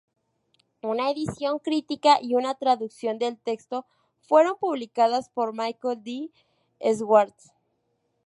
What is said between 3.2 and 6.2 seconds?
texto fueron publicadas por Michael